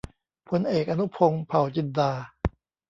[0.49, 2.11] พลเอก อนุพงษ์ เผ่าจินดา